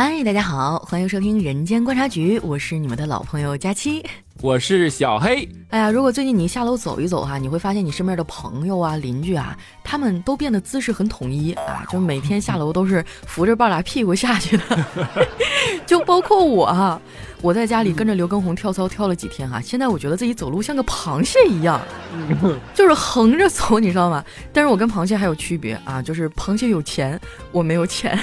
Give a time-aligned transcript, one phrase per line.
[0.00, 4.00] 嗨，大家好，欢迎收听《人间观察局》，我是你们的老朋友佳期，
[4.40, 5.48] 我是小黑。
[5.70, 14.64] 哎呀，如果最近你下楼走一走哈，你会发现你身边的朋友啊、邻居啊，他们都变得姿势很统一啊，就每天下楼都是扶着半拉屁股下去的，
[15.84, 17.02] 就包括我哈。
[17.40, 21.80] 我在家里跟着刘畊宏跳操跳了几天哈，现在我觉得自己走路像个螃蟹一样，
[22.74, 24.24] 就是横着走，你知道吗？
[24.52, 27.18] 但是我跟螃蟹还有区别啊，就是螃蟹有钱，
[27.52, 28.18] 我没有钱。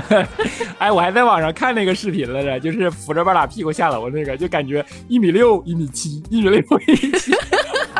[0.78, 7.32] 哎，我还在网上看那个视频来着，就是扶着半拉屁股下楼那个，就感觉一米六、一米七、一米六、一米七。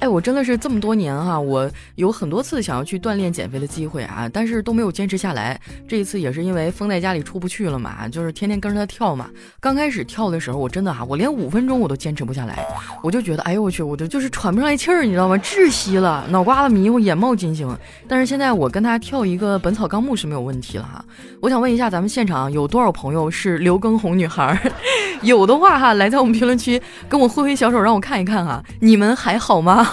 [0.00, 5.60] 哎，我真的是这么多年哈，我有很多次想要去锻炼减肥的机会啊，但是都没有坚持下来。
[5.88, 9.28] 这一次也是因为封在家里出不去了嘛，就是天天跟着他跳嘛。
[9.58, 12.64] 刚开始跳的时候，我真的哈，我连五分钟我都坚持不下来，
[13.02, 15.36] 我就觉得，哎呦我去，我就就是喘不上来气儿，你知道吗？
[15.38, 17.76] 窒息了，脑瓜子迷糊，眼冒金星。
[18.06, 21.04] 但是现在我跟他跳一个《本草纲目》是没有问题了哈。
[21.40, 24.56] 我想问一下，咱们现场有多少朋友是刘畊宏女孩？
[25.22, 29.87] 有的话哈，来在我们评论区跟我挥挥小手，让我看一看哈，你们还好吗？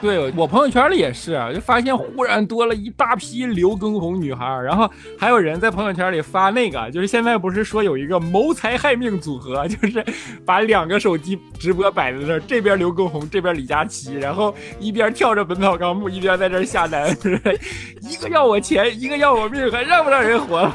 [0.00, 10.04] 对我朋友圈里也是，就发现忽然多了一大批刘畊宏女孩，然后还有人在朋友圈里发那个，就是现在不是说有一个谋财害命组合，就是
[10.44, 17.14] 把两个手机直播摆在那儿，这边刘畊宏，这边李佳琦，然后一边跳着《本草纲目》，一边在这下单，
[18.00, 20.74] 一个要我钱，一个要我命，还让不让人活了？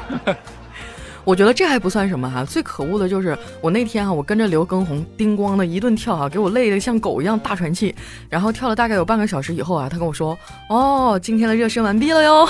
[1.26, 7.92] 我觉得这还不算什么哈，最可恶的就是我那天啊，我跟着刘畊宏叮咣的一顿跳啊，给我累得像狗一样大喘气，
[8.30, 10.38] 然后跳了大概有半个小时以后啊，他跟我说，
[10.68, 12.48] 哦，今天的热身完毕了哟，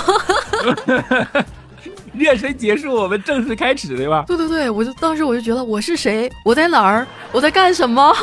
[2.12, 4.24] 热身结束，我们正式开始对吧？
[4.26, 8.14] 对对对，我就当时我就觉得我是谁，我在哪儿，我在干什么？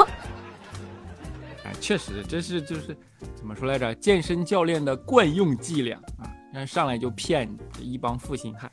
[1.65, 2.95] 哎，确实这是就是
[3.33, 7.49] 怎么说来着，健身教练的惯用伎俩啊，让上来就骗
[7.81, 8.69] 一帮负心汉。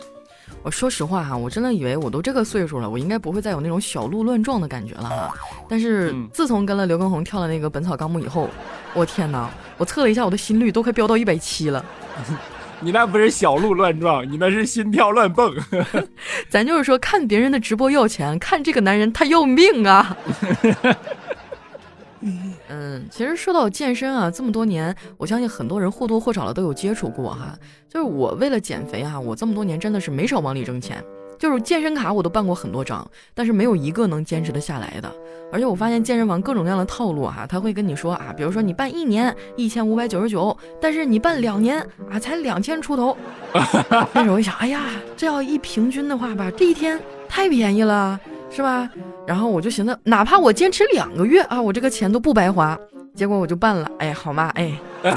[0.63, 5.35] 我说实话哈，我真的以为我都这个岁数了，我应该不会再有那种小鹿乱撞的感觉了哈。
[5.69, 8.49] 但是自从跟了刘畊宏跳了那个《本草纲目》以后，
[8.93, 9.49] 我天哪！
[9.79, 11.85] 我测了一下我的心率，都快飙到一百七了。
[12.83, 15.55] 你那不是小鹿乱撞，你那是心跳乱蹦。
[16.49, 20.17] 咱就是说，看别人的直播要钱，看这个男人他要命啊！
[22.71, 27.59] 嗯，其实说到健身啊，这么多年，我相信很多人或多或少的都有接触过哈。
[27.89, 31.05] 就是我为了减肥啊，我这么多年真的是没少往里挣钱。
[31.37, 35.11] 就是健身卡我都办过很多张，但是没有一个能坚持得下来的。
[35.51, 43.17] 而且我发现健身房各种各样的套路哈，他会跟你说啊，比如说你办一年一千五百九十九，但是你办两年啊才两千出头。
[44.13, 44.83] 但是我一想，哎呀，
[45.17, 48.21] 这要一平均的话吧，这一天太便宜了。
[48.51, 48.89] 是吧？
[49.27, 52.79] 然后我就寻思，哪怕我坚持两个月啊，我这个钱都不白花。
[53.15, 54.73] 结果我就办了，哎，好嘛，哎，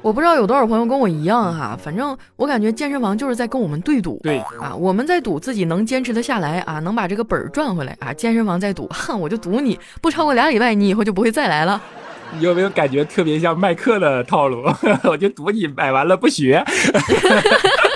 [0.00, 4.18] 我不知道有多少朋友跟我一样哈，反正我感觉健身房就是在跟我们对赌。
[4.22, 8.12] 对啊，我们在赌自己能坚持得下来啊，能把这个本儿赚回来啊。
[8.12, 11.80] 健身房在赌，哼，我就赌你不超过俩礼拜，你以后就不会再来了。
[12.32, 14.62] 你有没有感觉特别像卖课的套路？
[15.04, 16.64] 我就赌你买完了不学。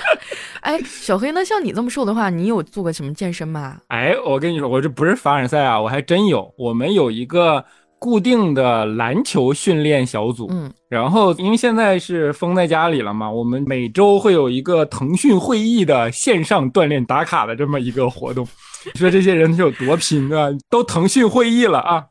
[0.63, 3.77] 哎，小黑，那像你这么瘦的话，你有做过什么健身吗？
[3.89, 6.49] 哎，我跟你说，我这不是凡尔赛啊，我还真有。
[6.57, 7.63] 我们有一个
[7.99, 18.47] 固定的篮球训练小组，嗯，然后因为现在是封在家里了嘛，我们每周会有一个腾讯会议的线上锻炼打卡的这么一个活动。
[18.85, 20.47] 你说这些人是有多拼啊？
[20.69, 22.05] 都腾讯会议了啊！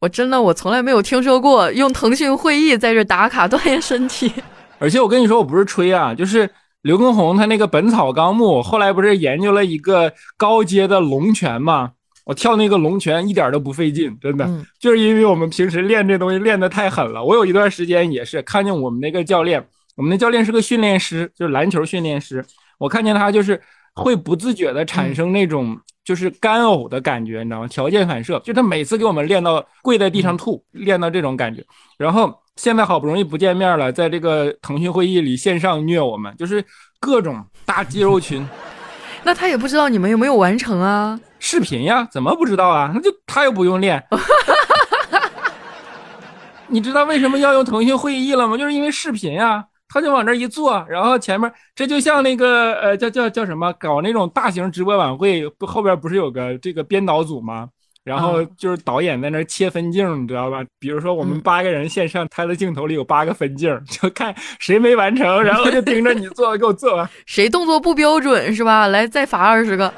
[0.00, 4.32] 我真的，我从来没有听说过用腾讯会议在这打卡锻炼身体。
[4.80, 6.50] 而且我跟你说，我不是吹啊，就是。
[6.84, 11.92] 刘畊宏他那个《本草纲目》，后来不是研究了一个高阶的龙拳吗？
[12.26, 14.46] 我跳那个龙拳一点都不费劲，真的，
[14.78, 17.24] 就是因为我们平时练这东西练得太狠了。
[17.24, 22.44] 我有一段时间也是看见我们那个教练，我们那教练是个训练师，就是篮球训练师。
[22.76, 23.58] 我看见他就是
[23.94, 27.66] 会不自觉的产生那种就是干呕的感觉，你知道吗？
[27.66, 31.64] 条件反射，就他每次给我们练到跪在地上吐，练到这种感觉，
[31.96, 32.43] 然后。
[32.56, 36.64] 现在好不容易不见面了，在这个腾讯会议里线上虐我们，就是
[37.00, 38.46] 各种大肌肉群。
[39.24, 41.18] 那他也不知道你们有没有完成啊？
[41.38, 42.92] 视频呀，怎么不知道啊？
[42.94, 44.02] 那就他又不用练。
[46.68, 48.56] 你知道为什么要用腾讯会议了吗？
[48.56, 57.68] 就是因为视频呀，他就往这一坐，然后前面这就像那个呃叫叫叫什么搞那种大型直播晚会，不后边不是有个这个编导组吗？
[58.04, 60.62] 然后就是导演在那切分镜，你知道吧？
[60.78, 67.08] 比如说我们八个人线上，他的镜头里有八个分镜，就看谁没完成，然后就盯着你做，给我做完。
[67.24, 68.86] 谁动作不标准是吧？
[68.88, 69.92] 来再罚二十个。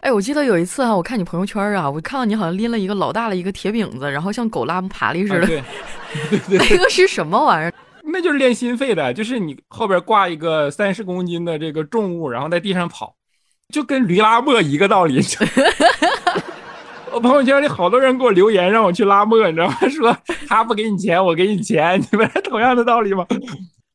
[0.00, 5.46] 哎，我记得有一次哈，我看你朋友圈啊，我看到你好像拎了一个老大的一个铁饼子，然后像狗拉爬犁似的。
[5.46, 5.62] 对，
[6.58, 7.74] 那个是什么玩意儿？
[8.04, 13.14] 那就是练心肺的，就是你后边挂一个三十公斤的这个重物，然后在地上跑，
[13.72, 15.22] 就跟驴拉磨一个道理。
[17.12, 19.74] 我朋友圈里好多人给我留言让我去拉磨，你知道吗？
[19.90, 20.16] 说
[20.48, 23.26] 他不给你钱，我给你钱，你们同样的道理吗？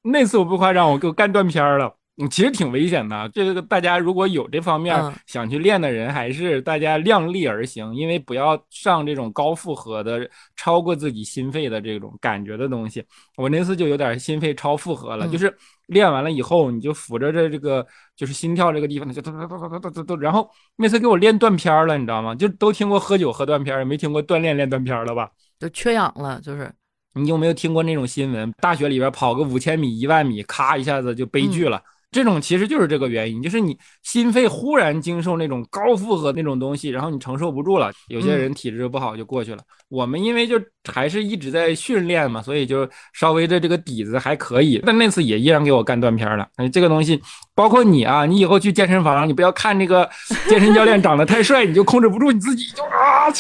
[0.04, 1.94] 那次我不夸张，我给我干断片了。
[2.20, 3.30] 嗯，其实挺危险的。
[3.34, 4.96] 这个大家如果有这方面
[5.28, 13.04] 想去练的人，还是大家量力而行，因为不要上这种高负荷的、超过自己心肺的这种感觉的东西。
[13.36, 15.56] 我那次就有点心肺超负荷了，就是
[15.88, 17.86] 练完了以后，你就扶着这这个
[18.16, 22.34] 就是心跳这个地方，就嘟嘟嘟嘟嘟嘟嘟，然后那次给我练断片了，你知道吗？
[22.36, 25.30] 就都听过喝酒喝断片，没听过锻炼练断片了吧？
[25.60, 26.72] 就缺氧了，就是。
[27.14, 28.52] 你有没有听过那种新闻？
[28.62, 31.82] 大学里边跑个五千米、一万米，咔一下子就悲剧了。
[32.10, 37.92] 这种其实就是这个原因，就是你心肺忽然经受那种高负荷那种东西，然后你承受不住了。
[38.08, 39.62] 有些人体质不好就过去了。
[39.90, 40.60] 我们因为就
[40.92, 44.82] 还是一直在训练嘛，所以就稍微的这个底子还可以。
[44.86, 46.48] 但那次也依然给我干断片了。
[46.56, 47.22] 哎，这个东西，
[47.54, 50.10] 包括你啊，你以后去健身房，你不要看那个
[50.50, 53.32] 健身教练长得太帅，你就控制不住你自己，就啊。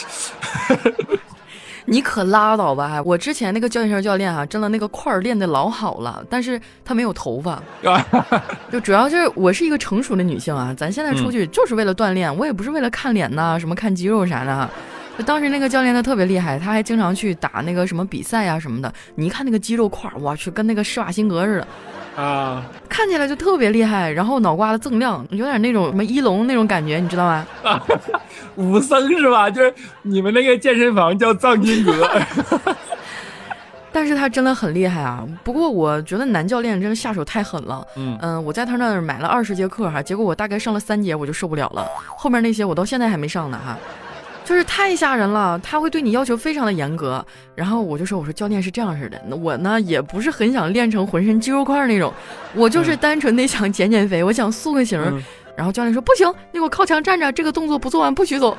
[1.89, 3.01] 你可拉倒吧！
[3.05, 7.63] 我之前那个教练教练啊，真的那个块儿练的老好了，但是他没有头发，
[8.69, 14.69] 就主要是我是一个成熟的女性啊，咱现在出去就是为了锻炼，我也不是为了看脸呐，什么看肌肉啥的。
[15.17, 21.67] 就当时那个教练他特别厉害，他还经常去打那个什么比赛啊什么的，你一看那个肌肉块儿，我去，跟那个施瓦辛格似的。
[22.21, 27.45] 啊，看起来就特别厉害，然后脑瓜子锃亮，有点那种什么一龙那种感觉，你知道吗？
[27.63, 27.83] 啊，
[28.57, 29.49] 武僧是吧？
[29.49, 32.09] 就是你们那个健身房叫藏经阁。
[33.91, 35.25] 但是他真的很厉害啊！
[35.43, 37.83] 不过我觉得男教练真的下手太狠了。
[37.95, 43.75] 嗯嗯，我在他那儿买了二十节课哈，结果我大概上了三节我就受不了了，后面那些我到现在还没上呢哈。
[44.47, 47.23] 就是太吓人了，他会对你要求非常的严格。
[47.53, 52.13] 然后我就说，我说教练是这样式的，那我呢也不是很想练成浑身肌肉块那种，
[52.55, 54.97] 我就是单纯的想减减肥，我想塑个形。
[55.53, 58.57] 然后教练说不行，你给我靠墙站着，这个动作不做完不许走。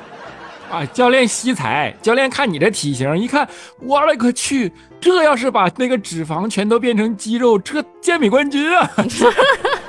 [0.69, 3.49] 啊，教练惜才，教练看你这体型，一看，
[3.79, 4.71] 我勒个去，
[5.01, 8.87] 这要是把那个脂肪全都变成肌肉，这健美冠军啊！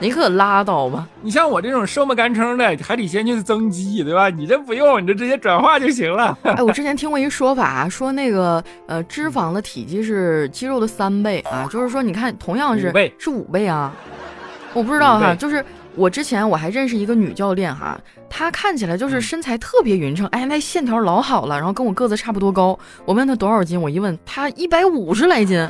[0.00, 1.06] 你可拉倒吧！
[1.22, 4.28] 你像我这种瘦不干撑的，还得先去增肌，对吧？
[4.28, 6.36] 你这不用，你这直接转化就行了。
[6.42, 13.94] 哎，我之前听过一说法，说那个呃，脂肪的体积是肌肉的三倍啊，就是说，你看，同样是是五倍啊。
[14.72, 15.64] 我不知道哈，就是
[15.94, 17.98] 我之前我还认识一个女教练哈，
[18.28, 22.78] 她看起来就是身材特别匀称，哎，那线条老好了，然后跟我个子差不多高。
[23.04, 25.66] 我问她多少斤，我一问她一百五十来斤，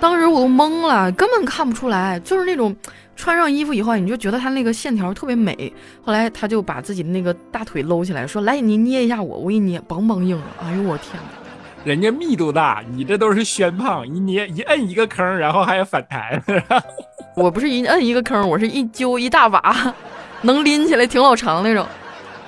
[0.00, 2.74] 当时我都懵了，根本看不出来，就是那种。
[3.20, 5.70] 穿上衣服以后，你就觉得他那个线条特别美。
[6.02, 11.84] 后来他就把自己的那个大腿搂起来，说：“来，你捏一下我，我一捏，梆梆硬。”哎呦我天哪！
[11.84, 16.42] 人家密度大，你这都是宣胖，一捏一摁一个坑，然后还要反弹。
[17.36, 19.94] 我不是一摁一个坑，我是一揪一大把，
[20.40, 21.86] 能拎起来挺老长那种。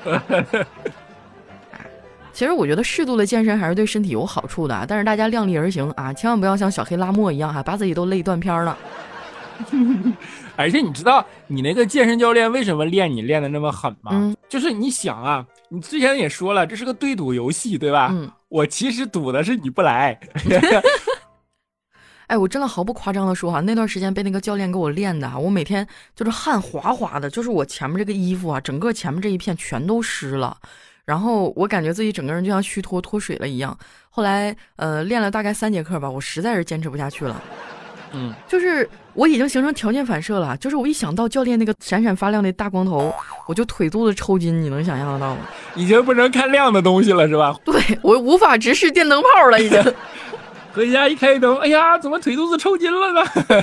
[2.33, 8.75] 其实我觉得适度的健身还是对身体有好处的，但是大家量力而行啊，千万不要像小黑拉磨一样哈，把自己都累断片了。
[10.57, 14.35] 而且你知道你那个健身教练为什么练你练的那么狠吗？
[14.49, 18.11] 就是你想啊，你之前也说了，这是个对赌游戏，对吧？
[18.13, 18.31] 嗯。
[18.49, 20.19] 我其实赌的是你不来。
[22.29, 30.57] 哎，我真的毫不夸张的说哈，那段时间被那个教练给我练的，我每天就是汗哗哗的，就是我前面这个衣服啊，整个前面这一片全都湿了，
[31.05, 33.77] 然后我感觉自己整个人就像虚脱脱水了一样。
[34.09, 37.43] 后来呃，练了大概三节课吧，我实在是坚持不下去了。
[38.15, 43.15] 嗯，就是我已经形成条件反射了，就是我一想到教练那个闪闪发亮的大光头，
[43.47, 45.41] 我就腿肚子抽筋，你能想象得到吗？
[45.75, 47.57] 已经不能看亮的东西了，是吧？
[47.65, 49.83] 对我无法直视电灯泡了，已经。
[50.75, 53.23] 回家一开灯，哎呀，怎么腿肚子抽筋了呢？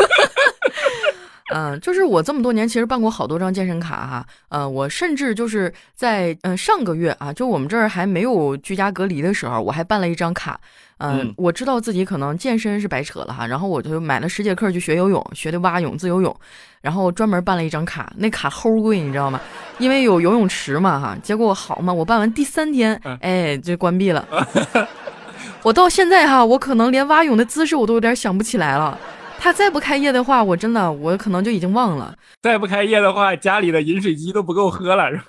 [1.49, 10.59] 嗯，就是我这么多年其实办过好多张健身卡哈，呃，我甚至就是在嗯上个月啊，就我们这儿还没有居家隔离的时候，我还办了一张卡。
[11.01, 16.35] 嗯，我知道自己可能健身是白扯了哈，然后我就买了十节课去学游泳，学的蛙泳、自由泳，
[16.81, 19.39] 然后专门办了一张卡，那卡齁贵，你知道吗？
[19.77, 21.17] 因为有游泳池嘛哈。
[21.23, 24.27] 结果好嘛，我办完第三天，哎，就关闭了。
[25.63, 28.99] 我到现在哈，我可能连蛙泳的姿势我都有点想不起来了。
[29.39, 32.15] 他再不开业的话，我真的我可能就已经忘了。
[32.41, 35.23] 再不开业的话，家里的饮水机都不够喝了，是吧？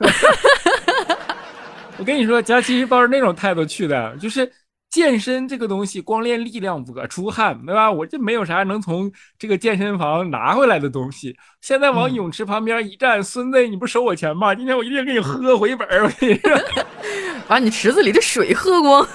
[1.97, 4.51] 我跟你说，佳琪是抱着那种态度去的，就是。
[4.91, 7.89] 健身这个东西，光练力量不可出汗，对吧？
[7.89, 11.33] 我这没有啥能从这个健身房拿回来的东西。
[11.61, 14.53] 现在往泳池旁边一站，孙子，你不收我钱吗？
[14.53, 16.61] 今天我一定给你喝回本儿，我跟你说，
[17.47, 19.07] 把你池子里的水喝光。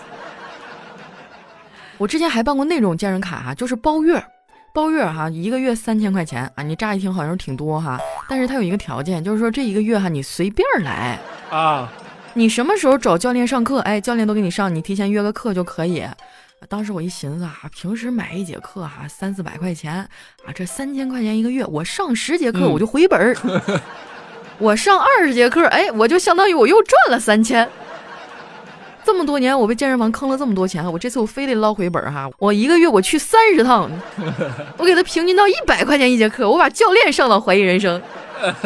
[1.98, 4.24] 我之前还办过那种健身卡哈，就是包月，
[4.76, 11.18] 包月哈，一个月三千块钱啊，你乍一听好像挺多哈，但是他有一个条件，就是说这一个月哈，你随便来
[11.50, 11.90] 啊，
[12.34, 16.04] 你什么时候找教练上课，哎，教练都给你上，你提前约个课就可以。
[16.68, 19.94] 当时我一寻思啊，平时买一节课哈三四百块钱
[20.46, 23.34] 啊，这三千块钱一个月，我上十节课我就回本儿，
[24.60, 27.70] 我上二十节课，哎，我就相当于我又赚了三千。
[29.06, 32.28] 这么多年，我被健身房坑了这么多钱，我这次我非得捞回本儿哈！
[32.40, 33.90] 我一个月我去三十趟，
[34.78, 38.02] 我给他平均到一百块钱一节课，我把教练上到怀疑人生，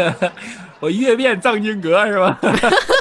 [0.79, 2.39] 我月变藏经阁是吧？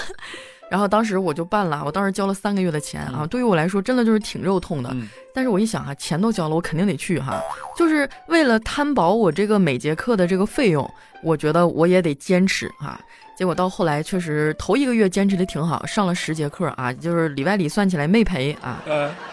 [0.69, 4.95] 然后当时我就办了，我当时交了三个月的钱啊，对于我来说真的就是挺肉痛的。
[5.33, 7.41] 但是我一想哈，钱都交了，我肯定得去哈，
[7.77, 10.91] 就是为了摊薄我这个每节课的这个费用，
[11.23, 13.01] 我觉得我也得坚持哈。
[13.39, 18.83] 结果到后来确实头一个月坚持的挺好，上了十节课啊，就是里外里算起来没赔啊。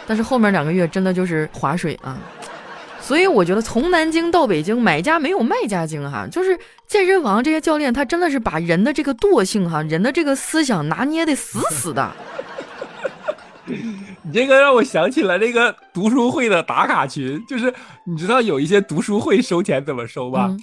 [0.05, 2.15] 但是后面两个月真的就是划水啊。
[3.01, 6.27] 所以我觉得从南京到北京，买家没有卖家精哈。
[6.31, 12.11] 就是健身房这些教练，他真的是把人的这个惰性哈，人的这个思想拿捏的死死的。
[13.65, 20.55] 你这个让我想起了那个读书会的打卡群，就是你知道有一些读书会收钱怎么收吧？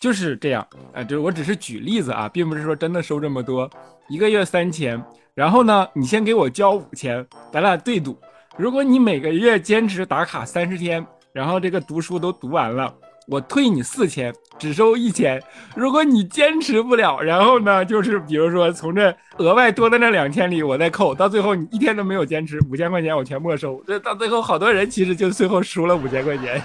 [0.00, 3.68] 就是这样，哎，就是我只是举例子啊，并不是说真的收这么多，
[4.08, 5.02] 一个月三千，
[5.34, 8.16] 然后呢，你先给我交五千，咱俩对赌，
[8.56, 12.94] 如果你每个月坚持打卡三十天，然后这个读书都读完了，
[13.26, 15.42] 我退你四千，只收一千。
[15.74, 23.82] 如果你坚持不了，然后呢，就是比如说从这额外多的那两千里我再扣，到最后你一天都没有坚持，五千块钱我全没收。
[23.84, 26.62] 这到最后好多人其实就最后输了五千块钱。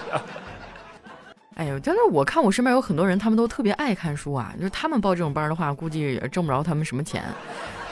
[1.56, 4.54] 哎呦，真的，我看我身边有很多人，他们都特别爱看书啊。
[4.58, 7.24] 就是他们报这种班的话，估计也挣不着他们什么钱。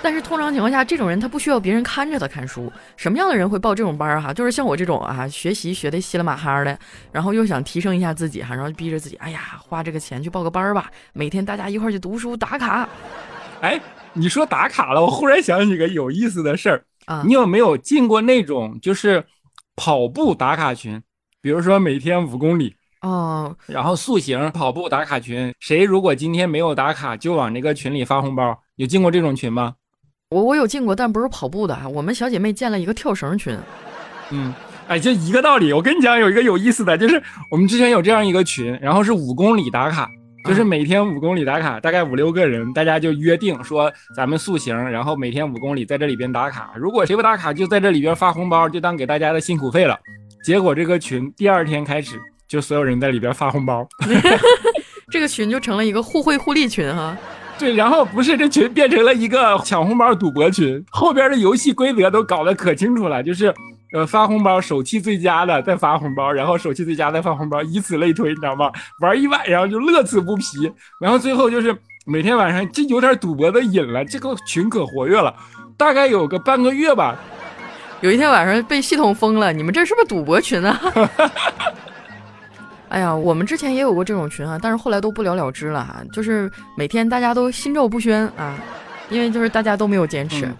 [0.03, 2.73] 但是通常情况下，这种人他不需要别人看着他看书。
[2.97, 4.33] 什么样的人会报这种班儿哈？
[4.33, 6.75] 就是像我这种啊，学习学的稀里马哈的，
[7.11, 10.89] 然后又想提升一下自己哈，然后逼着自己，哎呀，花这个钱去报个班儿吧。
[11.13, 12.89] 每天大家一块儿去读书打卡。
[13.59, 13.79] 哎，
[14.13, 17.23] 你说打卡了，我忽然想起个有意思的事儿啊。
[17.27, 19.23] 你有没有进过那种就是
[19.75, 20.99] 跑步打卡群？
[21.43, 22.75] 比如说每天五公里。
[23.01, 28.57] 哦，然后塑形跑步打卡群，谁如果今天没有打卡，就往那个群里发红包。
[28.75, 29.73] 有进过这种群吗？
[30.29, 31.89] 我我有进过，但不是跑步的啊。
[31.89, 33.57] 我们小姐妹建了一个跳绳群。
[34.29, 34.53] 嗯，
[34.87, 35.73] 哎，就一个道理。
[35.73, 40.07] 我跟你讲，有一个有意思的就是我们之前有这样一个群，然后是五公里打卡，
[40.47, 46.73] 就是每天五公里打卡，大概五六个人，大家就约定说咱们塑形，然后每天五公里在这里边打卡。
[46.75, 49.99] 如果谁不打卡，就在这里边发红包，就当给大家的辛苦费了。
[50.43, 52.21] 结果这个群第二天开始。
[52.51, 53.87] 就所有人在里边发红包，
[55.09, 57.15] 这个群就成了一个互惠互利群哈。
[57.57, 63.53] 对，然后不是这群变成了一个抢红包赌博群，后边的游戏规则都搞得可清楚了，就是
[63.93, 68.69] 呃发红包手气最佳的再发红包，然后手气最佳再发红包，以此类推，你知道吗？
[68.99, 71.73] 玩一晚上就乐此不疲，然后最后就是
[72.05, 75.33] 每天晚上这有点赌博的瘾了，这个群可活跃了，
[75.77, 77.17] 大概有个半个月吧。
[78.01, 80.81] 有一天晚上被系统封了，你们这是不是赌博群啊？
[82.91, 86.03] 哎呀，我们之前也有过这种群啊，但是后来都不了了之了哈。
[86.11, 88.59] 就是每天大家都心照不宣啊，
[89.09, 90.51] 因为就是大家都没有坚持。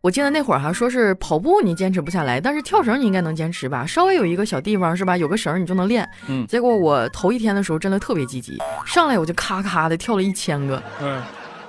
[0.00, 3.84] 我记得那会儿哈，说是跑步你坚持不下来，但是跳绳你应该能坚持吧？
[3.84, 6.08] 稍微有一个小地方是吧，有个绳你就能练。
[6.26, 6.46] 嗯。
[6.46, 8.56] 结果我头一天的时候真的特别积极，
[8.86, 10.82] 上来我就咔咔的跳了一千个。
[11.02, 11.22] 嗯。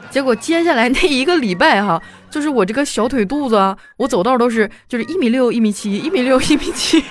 [0.10, 7.04] 结果接下来那一个礼拜哈，就是我这个小腿肚子，我走道都是就是一米六、一米七、一米六、一米七，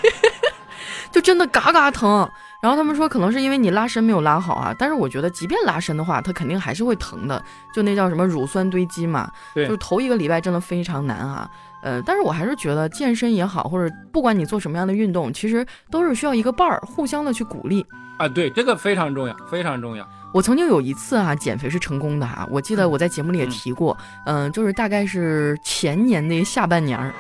[1.13, 2.27] 就真的嘎嘎疼。
[2.63, 4.73] 然后他们说，可能是因为你拉伸没有拉好啊。
[4.79, 7.45] 但是我觉得，即便拉伸的话，它肯定还是会疼的。
[7.75, 9.29] 就那叫什么乳酸堆积嘛。
[9.53, 9.67] 对。
[9.67, 11.51] 就头一个礼拜真的非常难啊。
[11.83, 17.85] 呃，但是我还是觉得健身也好，或者不管你做什么样的运动，其实都是需要一个伴儿，互相的去鼓励。
[18.19, 20.09] 啊，对，这个非常重要，非常重要。
[20.33, 22.47] 我曾经有一次啊，减肥是成功的哈。
[22.49, 27.13] 我记得我在节目里也提过，嗯，就是大概是前年的下半年儿。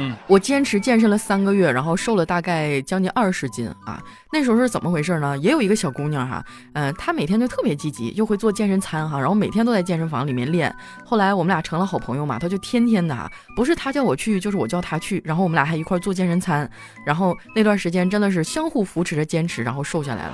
[0.00, 4.02] 嗯，我坚持健身了三个月，然后瘦了大概将近二十斤啊。
[4.32, 5.36] 那时候是怎么回事呢？
[5.38, 6.42] 也有一个小姑娘哈，
[6.72, 10.74] 嗯，她每天就特别积极，又会做健身餐哈，然后每天都在健身房里面练。
[11.04, 16.68] 后来我们俩成了好朋友嘛，她就天天的，不是她叫我去，就是我叫她去，然后我们俩还一块做健身餐。
[17.04, 20.32] 然后那段时间真的是相互扶持着坚持，然后瘦下来了。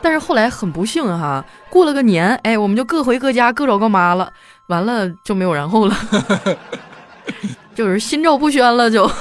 [0.00, 4.32] 但是后来很不幸哈，过了个年，哎，我们就各回各家，各找各妈了，
[4.68, 5.96] 完了就没有然后了。
[7.74, 9.08] 就是心照不宣了，就。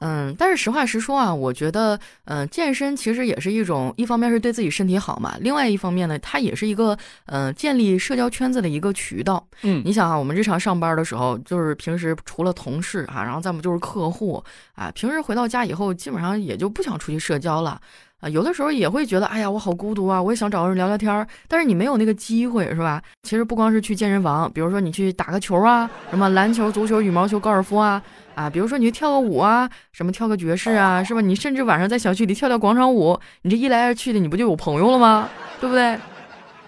[0.00, 9.44] 嗯，但是实话实说啊，我觉得，嗯，健身其实也是一种，一方面是对自己身体好嘛，另外一方面呢，它也是一个，嗯，建立社交圈子的一个渠道。
[9.62, 14.40] 嗯，你想啊，我们日常上班的时候，就是平时除了同事啊，然后再不就是客户
[14.76, 17.80] 啊，平时回到家以后，基本上也就不想出去社交了
[18.20, 18.28] 啊。
[18.28, 23.02] 有的时候也会觉得，哎呀，我好孤独啊，我也想找个人聊聊天儿，但是你没有那个机会，是吧？
[23.22, 28.02] 其实不光是去健身房，比如说你去打个球啊，什么篮球、足球、羽毛球、高尔夫啊。
[28.34, 31.20] 啊，比如说你去跳个舞啊，什么跳个爵士啊，是吧？
[31.20, 35.28] 你甚至晚上在小区里跳跳广场舞，你这一来二去的，你不就有朋友了吗？
[35.60, 35.98] 对不对？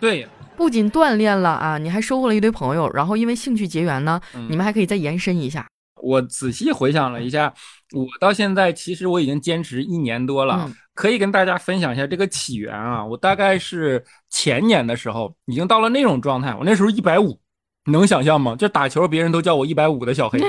[0.00, 0.26] 对，
[0.56, 5.64] 不仅锻炼了啊，你还收获了一堆朋友，然后因为兴趣结缘呢，你们还可以再延伸一下。
[6.02, 7.54] 我仔细回想了一下，
[7.92, 13.04] 我到现在其实我已经坚持一年多了，可以跟大家分享一下这个起源啊。
[13.04, 17.38] 我大概是前年的时候已经到了那种状态，我那时候一百五，
[17.86, 18.54] 能想象吗？
[18.56, 20.40] 就打球别人都叫我一百五的小黑。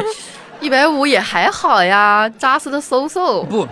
[0.60, 3.44] 一百五也还好呀，扎实的嗖嗖。
[3.46, 3.66] 不，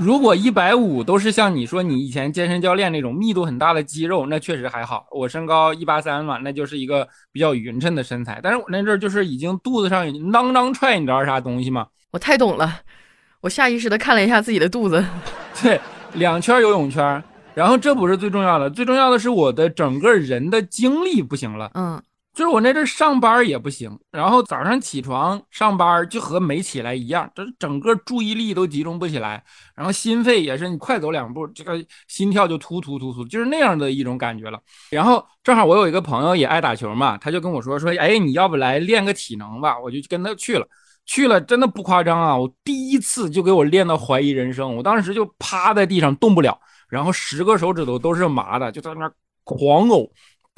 [0.00, 5.06] 如果一百五都是像你说你以前健身教练那种密度很大的肌肉，那确实还好。
[5.10, 8.38] 我身高一八三嘛，那就是一个比较匀称的身材。
[8.42, 11.86] 但是我那阵儿就是已经肚子上囊囊踹，你知道是啥东西吗？
[12.12, 12.80] 我太懂了，
[13.40, 15.04] 我下意识的看了一下自己的肚子，
[15.60, 15.80] 对，
[16.14, 17.22] 两圈游泳圈。
[17.54, 21.70] 然后这不是最重要的，最重要的是我的整个人的精力不行了。
[21.74, 22.00] 嗯。
[22.34, 29.42] 就是我那阵上班也不行，然后早上起床上班就和没起来一样，这整个注意力都集中不起来，
[29.74, 34.60] 然后心肺也是，你快走两步，这个心跳就突突突突，就是那样的一种感觉了。
[34.90, 39.76] 然后正好我有一个朋友也爱打球嘛，他就跟我说说，哎，你要不来练个体能吧？
[39.80, 40.68] 我就跟他去了，
[41.06, 46.56] 去了真的不夸张啊，我第一次就给我练到怀疑人生，我当时就趴在地上动不了，
[46.88, 49.10] 然后十个手指头都是麻的，就在那
[49.42, 50.08] 狂呕。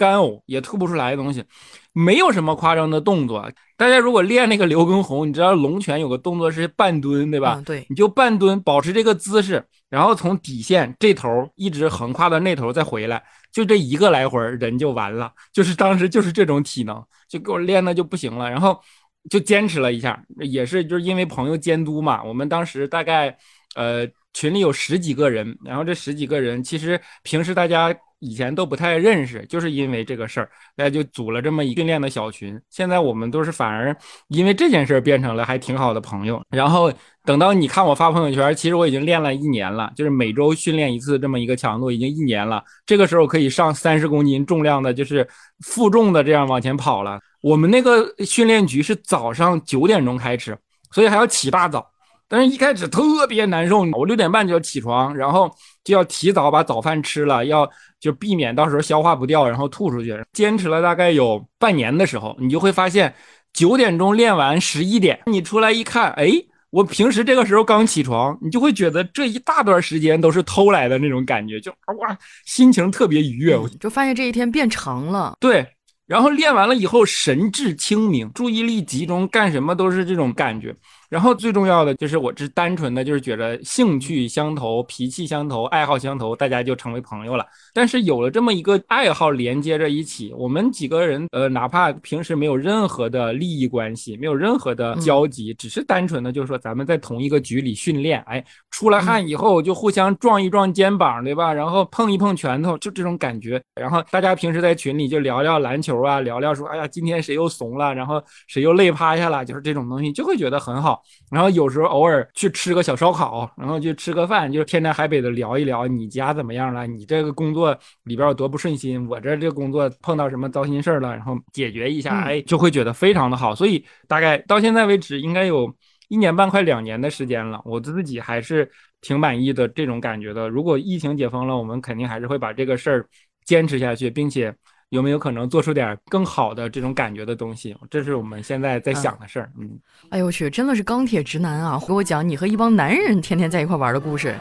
[0.00, 1.44] 干呕也吐不出来的东西，
[1.92, 3.52] 没有什么夸张的动作。
[3.76, 7.62] 大家如果练那个刘畊宏，你知道龙拳有个动作是半蹲，对吧？
[7.66, 15.30] 对，你就半蹲，保持这个姿势，然后从底线这头一直横跨到那头再回来，就这一个来回，人就完了。
[15.52, 18.48] 就是当时就是这种体能，就给我练的就不行了。
[18.48, 18.80] 然后
[19.28, 22.24] 就坚持了一下，也是就是因为朋友监督嘛。
[22.24, 23.36] 我们当时大概
[23.74, 27.94] 呃群里有十几个人，然后这十几个人其实平时大家。
[28.20, 32.60] 以前都不太认识，就是因为这个事儿，大家就组了这么一训练的小群。
[32.70, 33.94] 现在我们都是反而
[34.28, 36.40] 因为这件事儿变成了还挺好的朋友。
[36.50, 36.92] 然后
[37.24, 42.62] 等到你看我发朋友圈，其实我已经练了一年了，就是每周训练一次这么一个强度，已经一年了。
[42.86, 45.26] 这个时候可以上三十公斤重量的，就是
[45.64, 47.18] 负重的这样往前跑了。
[47.42, 50.56] 我们那个训练局是早上九点钟开始，
[50.90, 51.90] 所以还要起大早。
[52.28, 55.50] 但是一开始特别难受，我六点半就要起床，然后
[55.84, 60.16] 就要提早把早饭吃了，要就避免到时候消化不掉，然后吐出去。
[60.32, 63.14] 坚持了大概有半年的时候，你就会发现，
[63.52, 66.30] 九点钟练完，十一点你出来一看，哎，
[66.70, 75.34] 我平时这个时候刚起床，你就会觉得这一大段时间都是偷来的那种感觉，就哇，心情特别愉悦，就发现这一天变长了。
[75.40, 75.66] 对。
[76.06, 80.74] 然后练完了以后，神志清明，注意力集中，干什么都是这种感觉。
[81.10, 87.44] 然后最重要的就是，我只单纯的就是觉得兴趣相投、脾气相投、爱好相投，大家就成为朋友了。
[87.74, 101.52] 但是有了这么一个爱好连接着一起，我们几个人，呃，哪怕平时没有任何的利益关系，没有任何的交集，只是单纯的就是说咱们在同一个局里训练，哎，出了汗以后就互相撞一撞肩膀，对吧？
[101.52, 103.62] 然后碰一碰拳头，就这种感觉。
[103.74, 106.00] 然后大家平时在群里就聊聊篮球。
[106.00, 110.99] 啊，聊聊说，哎呀，今天谁又怂了，然后谁又累趴下了，就是这种东西，就会觉得很好。
[111.30, 116.86] 然后有时候偶尔去吃个小烧烤，然后就吃个饭，就天南海北的聊一聊，你家怎么样了？
[116.86, 119.08] 你这个工作里边有多不顺心？
[119.08, 121.10] 我这这个工作碰到什么糟心事儿了？
[121.10, 123.54] 然后解决一下，哎，就会觉得非常的好。
[123.54, 125.72] 所以大概到现在为止，应该有
[126.08, 130.48] 一年半快两年的时间了，我自己还是挺满意的这种感觉的。
[130.48, 133.06] 如果疫情解封了，我们肯定还是会把这个事儿
[133.44, 134.54] 坚持下去，并且。
[134.90, 137.76] 有没有可能做出点更好的这种感觉的东西？
[137.88, 139.50] 这是我们现在在想的事儿。
[139.58, 139.70] 嗯，
[140.10, 141.80] 哎呦我去，真的是钢铁直男啊！
[141.86, 144.36] 给我讲你和一帮男人天天在一块玩的故事，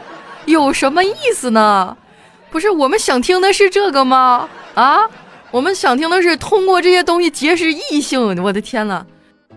[0.45, 1.95] 有什么意思呢？
[2.49, 4.49] 不是我们想听的是这个吗？
[4.73, 5.01] 啊，
[5.51, 8.19] 我们想听的是通过这些东西结识异性。
[8.41, 9.05] 我的天呐！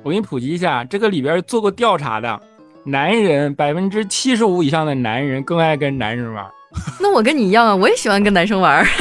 [0.02, 2.38] 我给你普及一下，这个里边做过调查的，
[2.84, 6.44] 男人百分之七十五以上的男人更爱跟男人玩。
[7.00, 8.86] 那我跟你一样啊，我也喜欢跟男生玩。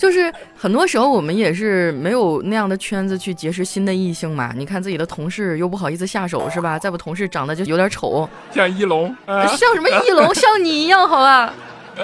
[0.00, 4.50] 就是很多时候我们也是没有那样的圈子去结识新的异性嘛。
[4.56, 6.78] 你看自己的同事又不好意思下手是吧？
[6.78, 10.32] 再不同事长得就有点丑，像一龙，像什么一龙？
[10.34, 11.52] 像你一样好吧？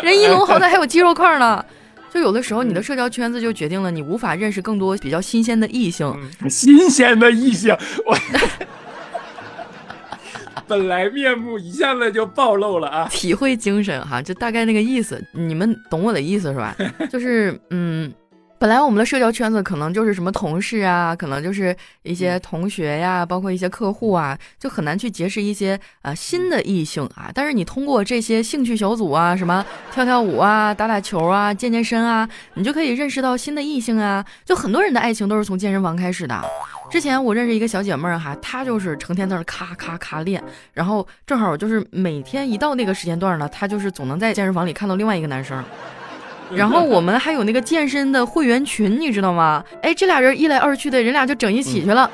[0.02, 1.64] 人一龙好歹还有肌肉块呢。
[2.12, 6.14] 就有的时候你的社交圈子就决定了你无法认识更多比较新鲜的异性。
[6.50, 8.14] 新鲜的异性，我
[10.66, 13.08] 本来面目一下子就暴露了啊！
[13.10, 16.76] 体会精神哈，就大概那个意思，你们懂我的意思是吧？
[17.10, 18.12] 就是嗯。
[18.58, 27.30] 本来我们的社交圈子可能就是什么同事啊，可能就是一些同学呀，包括一些客户啊，就很难去结识一些啊新的异性啊。
[27.34, 34.24] 但是你通过这些兴趣小组啊，什么跳跳舞啊、 打打球啊、健健身啊，你就可以认识到新的异性啊。
[34.44, 36.42] 就很多人的爱情都是从健身房开始的。
[36.90, 40.42] 之前我认识一个小姐妹儿哈，她就是成天在那咔咔咔练，
[40.72, 45.62] 然后正好就是每天一到那个时间段呢，她就是总能在健身房里看到另外一个男生。
[46.54, 49.64] 然后我们还有那个健身的会员群，你知道吗？
[49.82, 52.10] 哎，这俩人一来二去的，人俩就整一起去了。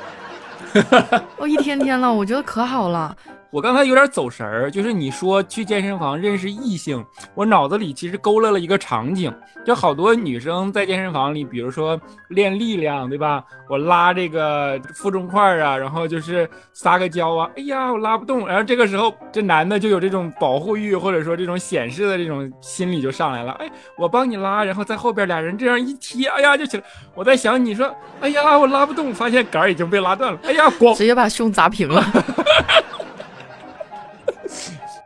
[1.37, 3.15] 我一天天了，我觉得可好了。
[3.53, 9.31] 我刚才有点走神儿，就是你说去健身房认识异性，我脑子里其实勾勒了一个场景，
[9.63, 13.43] 就好多女生在健身房里，比如说练力量，对吧？
[13.69, 26.83] 我拉这个负重块啊，然后就是撒个娇啊，哎呀，我拉不动，然后这个时候这男的就有这种保护欲，或者说这种显示的这种心理就上来了，哎，我帮你拉，然后在后边俩人这样一踢，哎呀就起来。
[27.13, 32.03] 我在想你说，哎呀，我拉不动，发现杆已经被拉断了，哎呀，咣，直接把胸砸平了。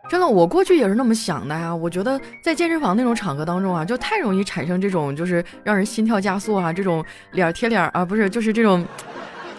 [0.09, 1.73] 真的，我过去也是那么想的呀。
[1.75, 8.85] 我觉得在健身房那种场合当中啊，就太容易产生这种就是让人心跳加速啊，这种脸贴脸啊，不是，就是这种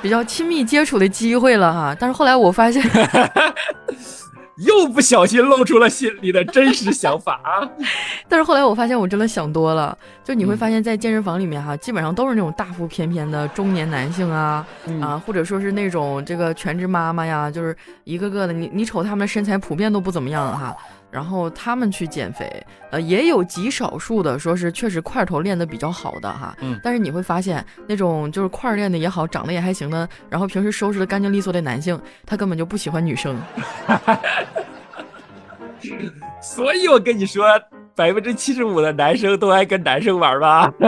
[0.00, 1.96] 比较亲密接触的机会了哈。
[1.98, 2.82] 但是后来我发现。
[4.58, 7.68] 又不小心露出了心里的真实想法啊！
[8.28, 14.66] 但是后来我发现我真的想多了，就你会发现在健身房里面哈，基本上都是那种大腹便便的中年男性啊
[15.00, 20.76] 啊，或者说是那种这个全职妈妈呀，就是一个个的，你你瞅他们的身材普遍都不怎么样哈。
[21.10, 33.40] 然后他们去减肥，呃，也有极少数的说是确实块头练得比较好的哈，嗯，但是你会发现那种就是块练的也好，长得也还行的，然后平时收拾的干净利索的男性，他根本就不喜欢女生。
[36.42, 37.46] 所以我跟你说，
[37.94, 40.72] 百分之七十五的男生都爱跟男生玩吧。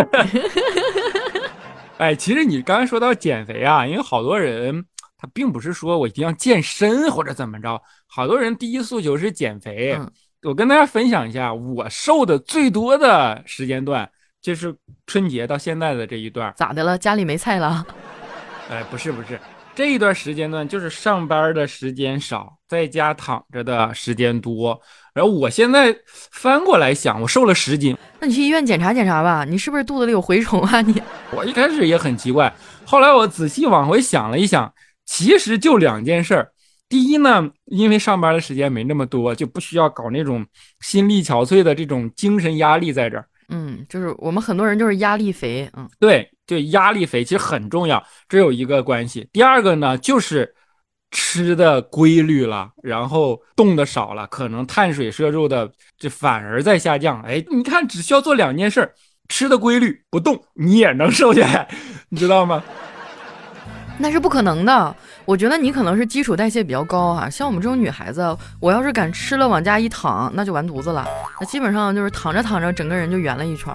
[1.98, 4.84] 哎，其实你刚才说到减肥啊，因为好多人
[5.20, 7.80] 他并不是说我一定要健身或者怎么着。
[8.06, 9.98] 好多人第一诉求是减肥，
[10.42, 14.08] 我跟大家分享一下，我瘦的最多的时间段
[14.40, 14.74] 就是
[15.06, 16.50] 春节到现在的这一段。
[16.56, 16.96] 咋的了？
[16.96, 17.86] 家里没菜了？
[18.70, 19.38] 哎，不是不是，
[19.74, 24.80] 这一段时间段就是上班的时间少，在家躺着的时间多。
[25.12, 25.94] 然后我现在
[26.32, 27.96] 翻过来想，我瘦了十斤。
[28.20, 30.80] 那你去医院检查检查吧，你是不是肚子里有蛔虫啊？
[30.80, 31.02] 你
[31.32, 32.52] 我一开始也很奇怪，
[32.84, 34.72] 后来我仔细往回想了一想，
[35.10, 36.48] 其实就两件事儿。
[36.88, 40.46] 第一呢，因为上班的时间没那么多，就不需要搞那种
[40.82, 43.26] 心力憔悴的这种精神压力在这儿。
[43.48, 45.68] 嗯，就是我们很多人就是压力肥。
[45.76, 49.28] 嗯，对对，压力肥其实很重要，这有一个关系。
[49.32, 50.54] 第二个呢，就是
[51.10, 55.68] 吃的规律了，然后动的少了，可能碳水摄入的
[55.98, 57.20] 这反而在下降。
[57.22, 58.94] 哎，你看，只需要做两件事儿：
[59.28, 61.68] 吃的规律，不动，你也能瘦下来，
[62.10, 62.62] 你知道吗？
[64.00, 64.96] 那是不可能的。
[65.26, 71.06] 我觉得你可能是基础代谢比较高哈，像我们这种女孩子，我要是敢吃了往家一躺，那就完犊子了。
[71.38, 73.72] 那基本上就是躺着躺着，整个人就圆了一圈。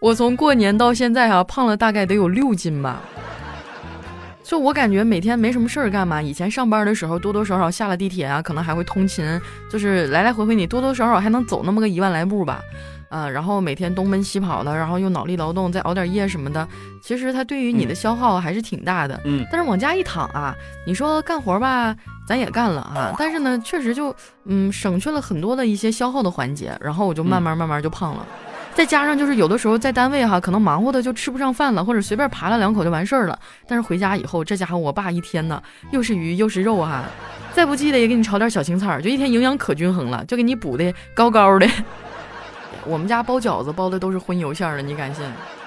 [0.00, 3.00] 我从过年到现在哈，胖了大概得有六斤吧。
[4.44, 12.60] 就我感觉每天没什么事儿干嘛，以前上班的时候多多少少下了地铁啊，可能还会通勤，就是来来回回你多多少少还能走那么个一万来步吧。
[13.14, 16.66] 啊，然后每天东奔西跑的，然后又脑力劳动，再熬点夜什么的，
[17.00, 19.20] 其实它对于你的消耗还是挺大的。
[19.24, 20.52] 嗯，但是往家一躺啊，
[20.84, 21.94] 你说干活吧，
[22.26, 24.12] 咱也干了啊，但是呢，确实就
[24.46, 28.26] 嗯省去了很多的一些消耗的环节，然后我就慢慢慢慢就胖了。
[28.74, 33.38] 再加上就是有的时候在单位哈，可能忙活的就吃不上饭了，或者随便扒了两口就完事儿了。
[33.68, 37.04] 但是回家以后，这家伙我爸一天呢，又是鱼又是肉哈，
[37.52, 41.68] 再不济的也给你炒点小青菜，就一天营养可均衡了，就给你补的高高的。
[42.86, 45.24] 我们家包饺子包的都是荤油馅的，你敢信？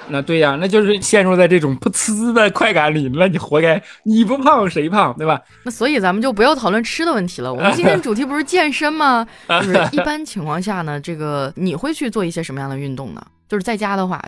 [0.10, 3.82] 那对呀，那就是陷入在这种噗呲的快感里，那你活该！
[4.03, 5.41] 你不胖谁胖，对吧？
[5.63, 7.53] 那所以咱们就不要讨论吃的问题了。
[7.53, 9.27] 我们今天 主题不是健身吗？
[9.49, 13.21] 就是一般情况下呢，这个你会去做一些什么样的运动呢？
[13.49, 14.23] 就是在家的话，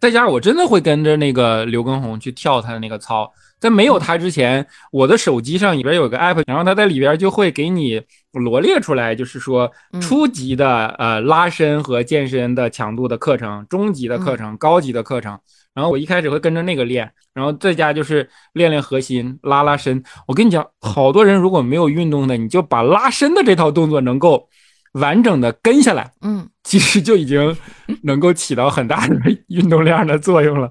[0.00, 3.30] 在家我真的会跟着那个刘畊宏去跳他的那个操。
[3.64, 7.98] 在没有它之前，我的手机上里边有个 app，然后它在里边就会给你
[8.32, 9.72] 罗列出来，就是说
[10.02, 15.38] 初级的呃拉伸和健身的强度的课程，中级的课程，高级的课程。
[15.72, 20.04] 然后我一开始会跟着那个练，然后在家就是练练核心，拉拉伸。
[20.26, 24.46] 我跟你讲，好多人如果没有运动的，你就把拉伸的这套动作能够
[24.92, 27.56] 完整的跟下来，嗯，其实就已经
[28.02, 29.16] 能够起到很大的
[29.48, 30.70] 运动量的作用了。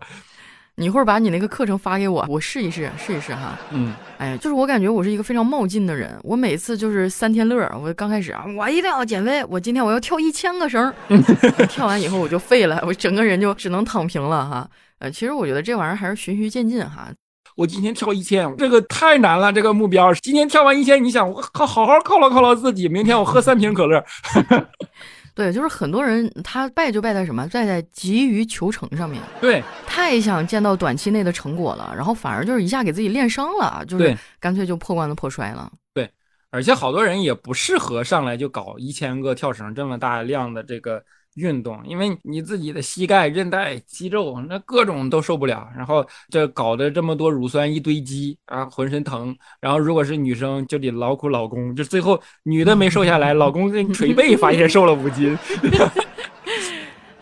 [0.75, 3.57] 你一会儿把你那个课程发给我，我试一试，试一试哈。
[3.69, 10.91] 嗯，哎，就是我感觉我是一个非常冒进的人，我每次就是三天乐，我刚开始啊，我一定要减肥，我今天我要跳一千个绳，
[11.69, 14.67] 跳完以后我就废了，我整个人就只能躺平了哈。
[14.97, 17.07] 呃，其实我觉得这玩意儿还是循序渐进哈。
[17.55, 20.11] 我今天跳一千，这个太难了，这个目标。
[20.15, 24.03] 今天跳完一千，你想我好好好犒劳犒劳自己，明天我喝三瓶可乐。
[25.35, 27.47] 对，就是很多人他败就败在什么？
[27.47, 29.21] 败在急于求成上面。
[29.41, 35.71] 对，太想见到短期内的成果了，然后反而就是一下给自己练伤了，就是干脆就破罐子破摔了。
[35.93, 36.09] 对，
[36.49, 41.03] 而且好多人也不适合上来就搞一千个跳绳这么大量的这个。
[41.35, 49.35] 运动，因为你自己的膝盖、韧带、肌肉，那各种都受不了，然后这搞得这么多乳酸一堆积啊，浑身疼。
[49.59, 55.37] 然后如果是女生，就得劳苦老公，就最后女的没瘦下来， 老公给你捶背，发现瘦了五斤。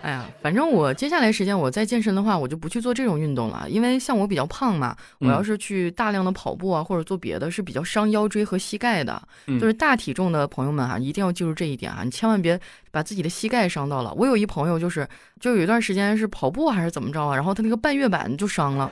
[0.02, 9.22] 哎呀，反正我接下来时间我再健身的话，我就不去做这种运动了，因为像我比较胖嘛，我要是去大量的跑步啊，或者做别的，是比较伤腰椎和膝盖的。
[9.46, 12.60] 就是大体重的朋友们哈，一定要记住这一点啊，你千万别
[12.90, 14.12] 把自己的膝盖伤到了。
[14.16, 15.08] 我有一朋友就是，
[15.40, 18.90] 就有一段时间是跑步还是怎么着啊，然后他那个半月板就伤了，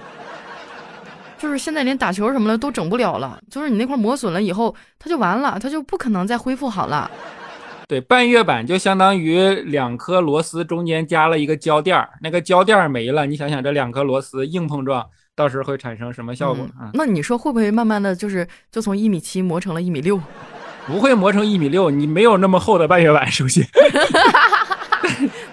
[1.40, 7.10] 就是现在连打球什么的都整不了了，就是你那块磨损了以后，他就完了，他就不可能再恢复好了。
[7.90, 15.04] 对，半月板就相当于两颗螺丝中间加了一个胶垫儿，那个胶垫儿没了，你想想这两颗螺丝硬碰撞，
[15.36, 16.92] 到时候会产生什么效果啊？
[16.94, 20.22] 那你说会不会慢慢的就是就从一米七磨成了一米六？
[20.86, 23.68] 不会磨成一米六，你没有那么厚的半月板， 首 先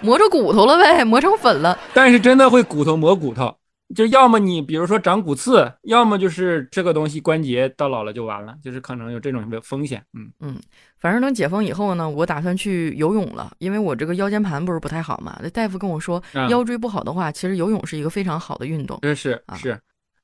[0.03, 1.79] 磨着骨头了呗，磨成粉了。
[1.95, 3.57] 但是真的会骨头磨骨头。
[3.95, 10.05] 就要么你比如说长骨刺，要么就是这个东西关节到老了就完了，就是可能有这种风险。
[10.13, 10.59] 嗯嗯，
[10.99, 15.39] 反正等解封以后呢，我打算去游泳了，因为我这个腰间盘不是不太好嘛。
[15.43, 18.99] 那大夫跟我说，腰椎不好的话，其实游泳是一个非常好的运动。
[19.03, 19.79] 这是是，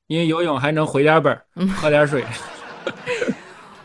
[0.07, 2.23] 因为游泳还能回点本，喝点水。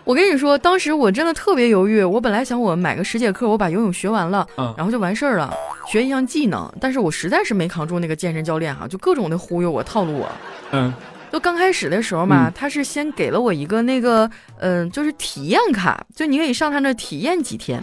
[0.09, 2.03] 我跟你说，当时我真的特别犹豫。
[2.03, 5.53] 我本来想我买个十节课，我把游泳学完了，嗯，然后就完事儿了，
[5.87, 6.67] 学一项技能。
[6.81, 10.27] 但是我实在是没扛住那个健身教练哈，就各种的忽悠我、套路我。
[10.71, 10.91] 嗯，
[11.31, 17.79] 就刚开始的时候嘛，他是先给了我一个那个，嗯，就是体验卡，就你可以上他那体验几天。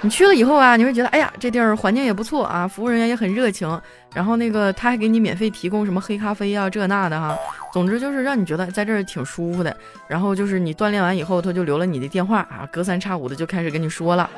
[0.00, 3.80] 你去了以后啊，你会觉得，哎呀，这地儿环境也不错啊，服务人员也很热情，
[4.14, 7.36] 然后那个他还给你免费提供什么黑咖啡啊，这那的哈。
[7.72, 9.76] 总之就是让你觉得在这儿挺舒服的。
[10.08, 14.28] 然后就是你锻炼完以后，他就留了你的电话啊，隔三差五的就开始跟你说了。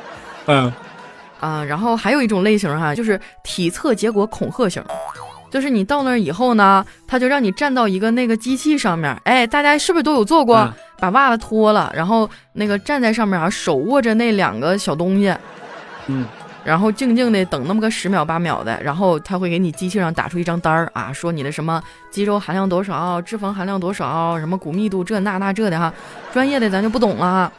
[0.46, 0.72] 嗯，
[1.38, 4.82] 啊，然后还有一种类型哈，就是体测结果恐吓型，
[5.50, 10.72] 就是你到那儿以后呢，他就让你站到一个那个机器上面，哎，大家是不是都有做过？
[10.98, 15.34] 把袜子脱了，然后那个站在上面啊，手握着那两个小东西。
[16.08, 16.26] 嗯，
[16.62, 25.92] 然后静静的等那么个十秒八秒的，然后他会给你机器上打出一张单儿啊，说你的什么肌肉含量多少，脂肪含量多少，什么骨密度这那那这的哈，
[26.32, 27.52] 专业的咱就不懂了哈。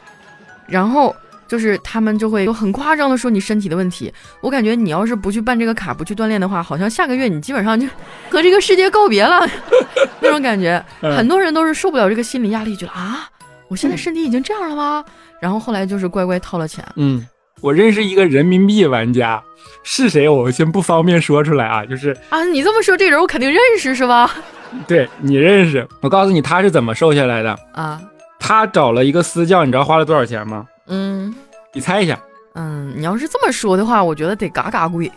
[0.68, 1.14] 然后
[1.48, 7.86] 就是他们就会有很夸张的说你身体的问题，我感觉你要是不去办这个卡，不去锻炼的话，好像下个月你基本上就
[8.30, 9.44] 和这个世界告别了
[10.20, 10.82] 那种感觉。
[11.00, 13.28] 很多人都是受不了这个心理压力，觉得啊，
[13.66, 15.04] 我现在身体已经这样了吗？
[15.40, 17.26] 然后后来就是乖乖掏了钱，嗯。
[17.62, 19.42] 我认识一个人民币玩家，
[19.84, 20.28] 是谁？
[20.28, 21.86] 我先不方便说出来啊。
[21.86, 24.30] 就是啊，你这么说，这人我肯定认识，是吧？
[24.88, 25.86] 对你认识。
[26.00, 28.00] 我告诉你，他是怎么瘦下来的啊？
[28.40, 30.66] 他找了一个私教，你知道花了多少钱吗？
[30.88, 31.32] 嗯，
[31.72, 32.18] 你猜一下。
[32.54, 35.10] 嗯，你要是这么说的话，我觉得得嘎嘎贵，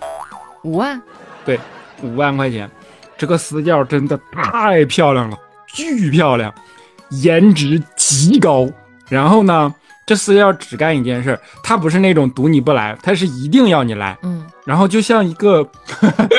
[0.63, 1.01] 五万。
[1.43, 1.60] 对，
[2.03, 2.69] 五万块钱。
[3.17, 5.38] 这个私教真的太漂亮了，
[5.73, 6.53] 巨漂亮，
[7.10, 8.69] 颜值极高。
[9.10, 9.73] 然后呢？
[10.06, 14.15] 这私教只干一件事，他不是那种赌你不来，他是一定要你来。
[14.22, 15.68] 嗯，然后就像一个，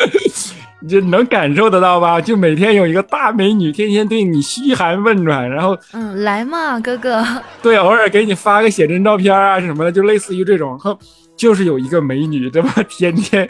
[0.88, 2.20] 就能感受得到吧？
[2.20, 7.24] 就每天有一个大美女天天对你嘘寒问暖，然后嗯，来嘛，哥哥。
[7.60, 10.78] 对，偶尔给你发个写真照片啊什么的，就类似于这种。
[10.78, 10.96] 哼，
[11.36, 12.72] 就是有一个美女，对吧？
[12.88, 13.48] 天天，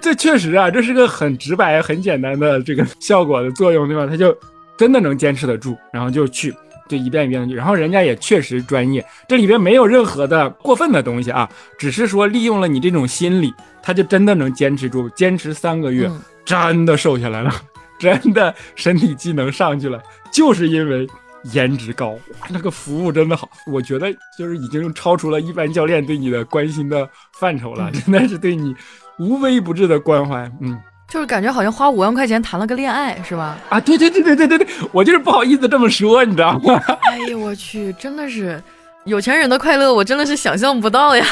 [0.00, 4.04] 这确实啊，这是个很直白、很简单的这个效果的作用，对吧？
[4.04, 4.36] 他就
[4.76, 6.52] 真的能坚持得住，然后就去。
[6.88, 16.10] 就一遍一遍的去，然后人家也确实专业，这里边没有任何的过分的东西啊，只是说利用了你这种心理，他就真的能坚持住，坚持三个月，
[16.44, 17.52] 真的瘦下来了，
[17.98, 21.08] 真的身体机能上去了，就是因为
[21.52, 22.18] 颜值高，
[22.48, 28.74] 那个服务真的好，我觉得就是已经超出了一般教练对你的关心的范畴了，真的是对你
[29.18, 30.78] 无微不至的关怀，嗯。
[31.08, 33.56] 就是感觉好像花五万块钱谈了个恋爱，是吧？
[33.68, 36.80] 啊，对对对对对对对，我就是不好意思这么说，你知道吗？
[37.02, 38.60] 哎呀我去，真的是
[39.04, 41.24] 有钱人的快乐，我真的是想象不到呀。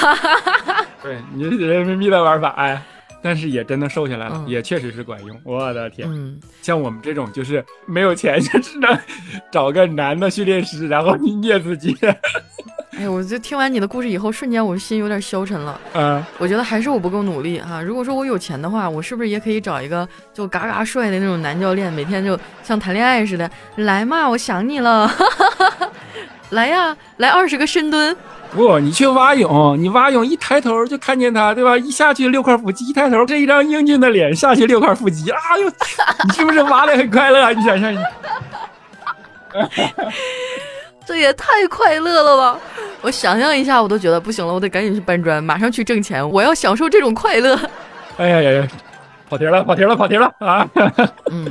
[1.03, 2.81] 对你人民币的玩法，哎，
[3.23, 5.41] 但是也真的瘦下来了，也确实是管用。
[5.45, 8.99] 我的天，嗯，像我们这种就是没有钱， 就只能
[9.51, 11.97] 找个男的训练师，然后你虐自己。
[12.99, 15.81] 哎，我就听完你的故事以后，瞬间我心有点消沉了。
[15.95, 17.81] 嗯，我觉得还是我不够努力哈。
[17.81, 25.11] 如果说我有钱的话，我是不是也可以找一个就嘎嘎帅的那种男教练，每天就像谈恋爱似的，来嘛，我想你了，
[26.53, 28.15] 来呀，来二十个深蹲。
[28.55, 31.77] 不，你去蛙泳，你蛙泳一抬头就看见他，对吧？
[31.79, 35.73] 一下去六块腹肌，一抬头这一张英俊的脸，下去六块腹肌，啊哟，
[36.29, 37.51] 你是不是蛙的很快乐？
[37.55, 38.03] 你想象一下，
[41.07, 42.61] 这也 太快乐了吧！
[43.01, 47.59] 我想象一下，我都觉得不行了，我得赶紧去搬砖，马上去挣钱，我要享受这种快乐。
[48.19, 48.69] 哎呀呀呀，
[49.31, 50.69] 跑题了，跑题了，跑题了啊！
[51.31, 51.47] 嗯。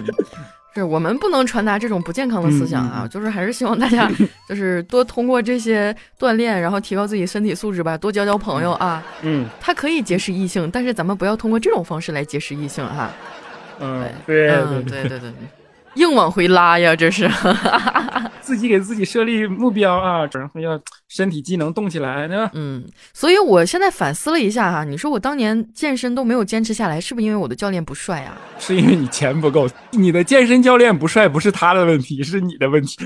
[0.73, 4.09] 是我们不能传达这种不健康的思想啊，就是还是希望大家
[4.47, 9.03] 就是多通过这些锻炼，然后提高自己身体素质吧，多交交朋友啊。
[9.21, 13.11] 嗯，他可以结识异性，但是咱们不要通过这种方式来结识异性哈。
[13.79, 15.31] 嗯，对，嗯，对对对。
[15.95, 17.29] 硬往回拉呀，这是
[18.41, 22.49] 自己给自己设立目标啊，然后要身体机能动起来呢。
[22.53, 28.37] 嗯，所以我现在反思了一下哈，你说我当年健身都没有坚持下来，是不是因为我的教练不帅啊？
[28.57, 32.97] 是因为你钱不够，你的健身教练不帅不是他的问题，是你的问题。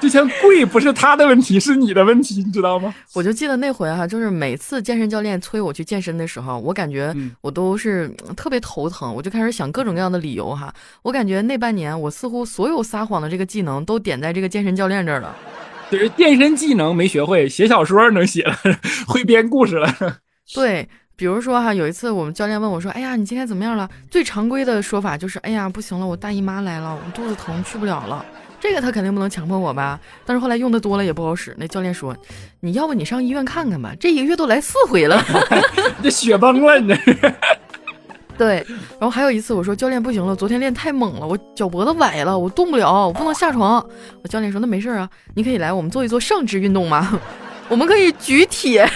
[0.00, 2.94] 就像贵不是他的问题，是你的问题，你知道吗？
[3.14, 10.72] 我就记得那回哈，就是每次健身教练催我去健身的时候，我感觉我都是特别头疼，我就开始想各种各样的理由哈。
[11.02, 15.34] 我感觉那半年我似乎所有撒谎的这个技能都点在这个健身教练这儿了。
[15.90, 18.54] 就是健身技能没学会，写小说能写了，
[19.08, 19.88] 会编故事了。
[20.54, 28.24] 对，比如说哈，有一次我们教练问我说：“哎呀，你今天怎么样了？”最常规的说法就是：“哎呀，不行了，我大姨妈来了，我肚子疼，去不了了。”
[28.58, 31.54] 这个他肯定不能强迫我吧，但是后来用的多了也不好使。
[31.58, 32.16] 那教练说
[32.60, 35.22] ：“你要不你上医院看看吧，这一个月都来四回了，
[36.02, 37.34] 这血崩了你这是。
[38.36, 38.66] ”对，
[38.98, 43.84] 然后还有一次我说：“教练不行了，昨天练太猛了，我脚脖子崴了，我动不了，我不能下床。”
[44.22, 47.18] 我教练说：“那没事啊，你可以来，我们做一做上肢运动嘛，
[47.68, 48.88] 我们可以举铁。”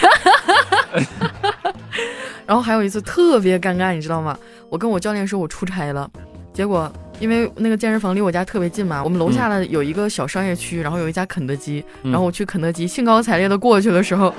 [2.45, 4.37] 然后还有一次特别尴尬，你知道吗？
[4.69, 6.09] 我跟我教练说我出差了，
[6.53, 6.91] 结果。
[7.21, 14.33] 因为那个健身房离我家特别近嘛，我们楼下呢有一个小商业区，然后有一家肯德基，然后我去肯德基兴高采烈的过去的时候，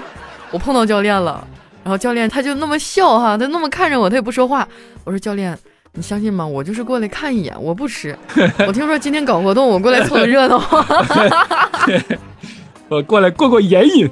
[0.50, 1.46] 我碰到教练了，
[1.84, 4.68] 然后教练他就那么笑哈，他那么看着我，他也不说话。
[5.04, 5.56] 我说教练，
[5.92, 6.44] 你相信吗？
[6.44, 8.18] 我就是过来看一眼，我不吃。
[8.66, 10.60] 我听说今天搞活动，我过来凑个热闹。
[12.88, 14.10] 我过来过过眼瘾。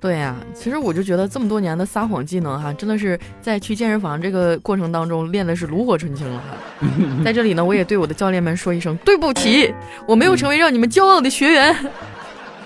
[0.00, 6.86] 对呀，其实我就觉得这么多年的撒谎技能哈，真的是在去健身房这个过程当中练的是炉火纯青了哈。
[7.24, 9.74] 在这里呢，我也对我的教练们说一声对不起，
[10.06, 11.76] 我没有成为让你们骄傲的学员。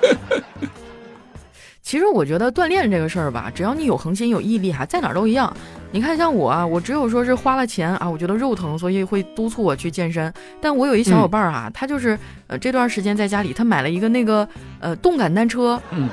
[1.80, 5.54] 其实我觉得锻炼这个事儿吧，只要你有恒心有毅力哈，在哪儿都一样。
[5.90, 10.32] 你看像我啊，我只有说是花了钱啊，我觉得肉疼，所以会督促我去健身。
[10.60, 14.46] 但我有一小伙伴啊，他就是呃这段时间在家里，他买了一个那个
[14.80, 15.80] 呃动感单车。
[15.90, 16.10] 嗯。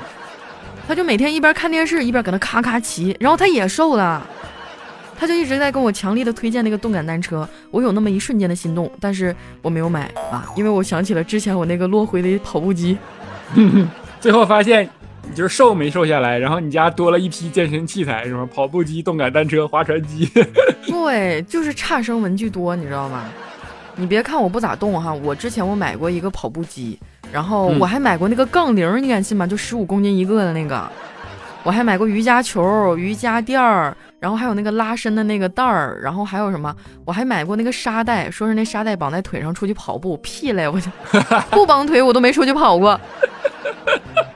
[0.90, 4.26] 他就每天一边看电视一边搁那咔咔骑，然后他也瘦了，
[5.16, 7.48] 他就一直在跟我强力的推荐那个动感单车。
[7.70, 12.98] 我有那么一瞬间的心动，但是我没有买啊，因为我想起了之前我那个落灰的跑步机。
[14.20, 14.90] 最后发现
[15.28, 20.28] 你就是瘦没瘦下来，然后你家多了一批健身器材，什么跑步机、动感单车、划船机。
[20.88, 23.26] 对，就是差生文具多，你知道吗？
[23.94, 26.98] 你别看我不咋动哈，我之前我买过一个跑步机。
[27.32, 29.46] 然后我还买过那个杠铃，你敢信吗？
[29.46, 30.88] 就十五公斤一个的那个。
[31.62, 36.74] 我还买过瑜伽球、瑜伽垫儿，然后还有那个拉伸的那个带儿，然后还有什么？
[37.04, 40.66] 我还买过那个沙袋，说是那沙袋绑在腿上出去跑步，屁嘞！
[40.66, 40.90] 我就
[41.52, 42.98] 不绑腿，我都没出去跑过。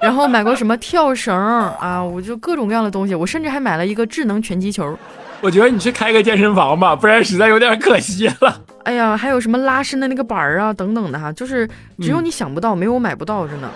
[0.03, 2.05] 然后买过什么跳绳啊？
[2.05, 3.15] 我就各种各样的东西。
[3.15, 4.95] 我甚至还买了一个智能拳击球。
[5.41, 8.61] 我觉得你去开个健身房吧，不然实在有点可惜了。
[8.85, 11.69] 哎呀，还有什么拉伸的那个板儿啊，等等的哈，就是
[12.01, 13.69] 只有你想不到，没有我买不到，真的。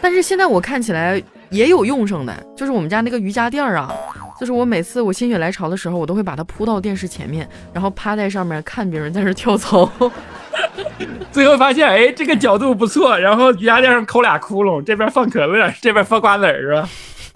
[0.00, 3.92] 但是现在我看起来也有用上的，就是我们家那个瑜伽垫儿啊，
[4.38, 9.90] 就是我每次我心血来潮的时候，我都会把它铺到电视前面，然后趴在上面看别人在这跳操。
[11.30, 16.88] 最后发现，哎，这个角度不错，然后瑜伽垫上抠俩窟窿，这边放可乐，这边放瓜子儿，是吧？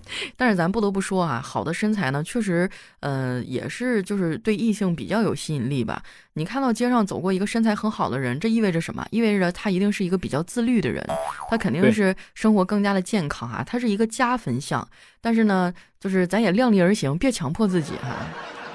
[0.36, 2.68] 但是咱不得不说啊，好的身材呢，确实，
[3.00, 6.02] 呃，也是就是对异性比较有吸引力吧。
[6.34, 9.06] 你看到街上走过一个身材很好的人，这意味着什么？
[9.10, 11.04] 意味着他一定是一个比较自律的人，
[11.48, 14.86] 他肯定是生活更加的健康啊，他是一个加分项。
[15.20, 18.26] 但是呢，就是咱也量力而行，别强迫自己哈。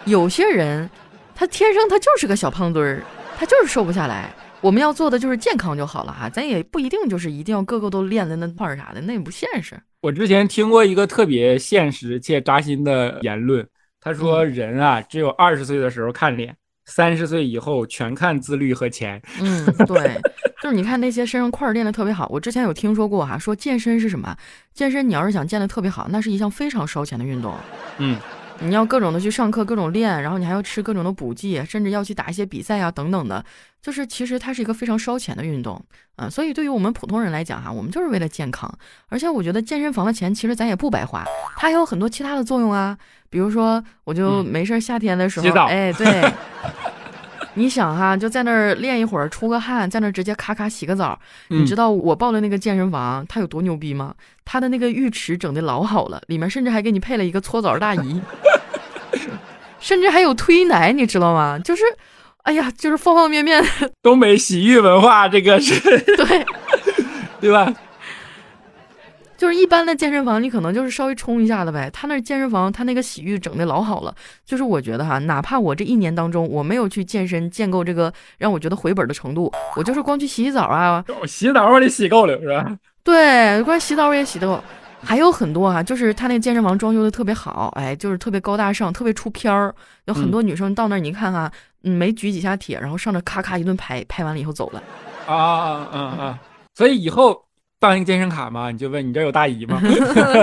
[0.06, 0.90] 有些人，
[1.36, 3.04] 他天生他就是个小胖墩儿，
[3.38, 4.34] 他就是瘦不下来。
[4.62, 9.80] 我们要做的就是健康就好了哈，咱也不一定就是一定要个个都练的那块儿啥的，那也不现实。
[10.02, 13.66] 我之前听过一个特别现实且扎心的言论，
[14.02, 16.56] 他他说人啊，只有二十岁的时候看脸，
[16.86, 19.22] 三十岁以后全看自律和钱。
[19.42, 20.20] 嗯，对，
[20.62, 24.36] 就是你看那些身上块儿练的特别好，我之前有听说过哈，说健身是什么？
[24.74, 27.54] 健身你要是想健得特别好，那是一项非常烧钱的运动。
[27.98, 28.18] 嗯。
[28.62, 33.44] 你要各种的去上课，各种练，然后你还要吃各种的补剂，甚至要去打一些比赛啊，等等的，
[33.82, 35.82] 就是其实它是一个非常烧钱的运动
[36.18, 36.30] 啊。
[36.30, 38.72] 所以对于我们普通人来讲哈，我们就是为了健康。
[39.08, 41.24] 而且我觉得健身房的钱其实咱也不白花，
[41.56, 42.98] 它还有很多其他的作用啊。
[43.30, 46.22] 比如说，我就没事夏天的时候，哎，对，
[47.60, 51.20] 你想哈，就在那儿练一会儿，出个汗，在那儿直接咔咔洗个澡。
[51.50, 54.16] 你知道我报的那个健身房它有多牛逼吗？
[54.46, 58.22] 它的那个浴池整的老好了，里面甚至还给你配了一个搓澡大姨。
[59.82, 61.60] 甚至还有推奶，你知道吗？
[61.60, 61.84] 就是，
[62.44, 63.62] 哎呀，就是方方面面。
[64.02, 65.80] 东北洗浴文化，这个是
[66.16, 66.46] 对，
[67.42, 67.74] 对吧？
[69.40, 71.90] 就是一般的健身房，你可能就是稍微冲一下的呗。
[71.94, 74.14] 他那健身房，他那个洗浴整的老好了。
[74.46, 81.02] 就是我觉得哈，哪怕我这一年当中我没有去健身，建构这个让我觉得回本的程度，我就是光去洗洗澡啊。
[81.26, 82.78] 洗澡我得洗够了，是吧？
[83.02, 84.62] 对，光洗澡我也洗得够。
[85.02, 89.74] 还有很多啊，就是他那健身房装修的特别好，哎，就是特别高大上，特别出片儿。
[90.08, 94.84] 有很多女生到那儿，你看哈，没举几下铁，然后上那咔咔一顿拍，拍完了以后走了。
[95.28, 96.40] 啊啊啊啊！
[96.76, 97.42] 所以以后
[97.80, 99.82] 办一个健身卡嘛，你就问你这有大姨吗？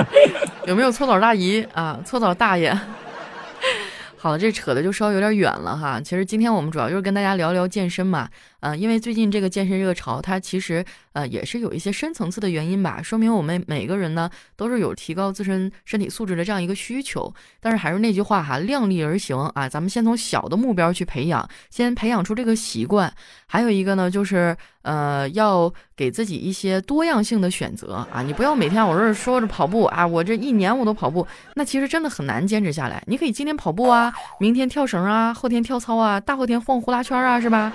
[0.66, 2.00] 有没有搓澡大姨啊？
[2.04, 2.76] 搓澡大爷。
[4.16, 6.00] 好了，这扯的就稍微有点远了哈。
[6.00, 8.28] 其实今天我们主要就是跟大家聊聊健身嘛。
[8.66, 17.32] 啊，因为最近这个健身热潮，它其实呃也是有一些深层次的原因吧，说明我们每个人呢都是有提高自身身体素质的这样一个需求。
[17.60, 23.12] 但是还是那句话哈，量力而行啊，咱们先从小的目标去培养，先培养出这个习惯。
[23.46, 33.00] 还有一个呢，就是呃要给自己一些多样性的选择啊，你不要每天我这说着跑步啊，我这一年我都跑步，那其实真的很难坚持下来。
[33.06, 37.72] 你可以今天跑步啊，明天跳绳啊，后天跳操啊，大后天晃呼啦圈啊，是吧？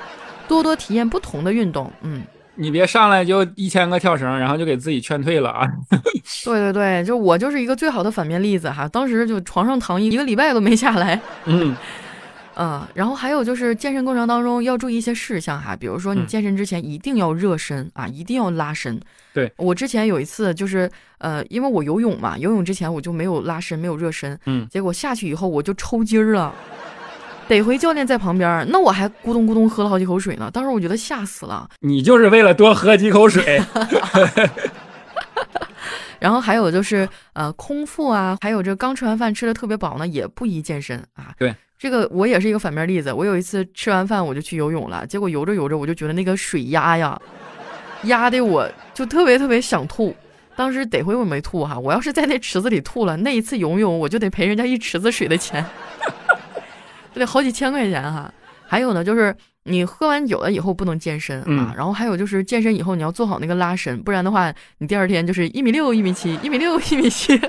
[0.52, 2.24] 多多体验不同的运动，嗯，
[2.56, 5.66] 你别上来就一千个跳绳，然后就给自己劝退了啊！
[6.44, 11.74] 对对对，就我就是一个最好的反面例子哈，当时就床上躺一一个礼拜都没下来，嗯，
[12.54, 19.00] 啊， 然后还有就是健身过程当中要注意一些事项哈，比如说你健身之前一定要热身啊，一定要拉伸。
[19.34, 19.50] 对。
[19.56, 26.54] 我之前有一次就是呃，因为我游泳嘛，游泳之前我就没有拉伸，没有热身，嗯，结果下去以后我就抽筋儿了。
[27.52, 30.50] 得回教练在旁边，那我还咕咚咕咚喝了好几口水呢。
[30.54, 31.68] 当时我觉得吓死了。
[31.82, 33.62] 你就是为了多喝几口水。
[36.18, 41.34] 然后还有就是呃，空腹啊，还有这刚吃完饭吃的特别饱呢，也不宜健身啊。
[41.38, 43.12] 对，这个我也是一个反面例子。
[43.12, 47.20] 我有一次吃完饭我就去游泳了，结果游着游着我就觉得那个水压呀，
[48.04, 50.16] 压的我就特别特别想吐。
[50.56, 55.66] 当时得亏我没吐哈，我要是在那池子里吐了，那一次游泳我就得赔人家一池子水的钱。
[57.20, 58.34] 得好几千块钱哈，
[58.68, 67.40] 还有呢，就是你喝完酒了以后不能健身啊，然后还有就是健身以后你要做好那个拉伸，不然的话你第二天就是一米六、一米七、一米六、一米七。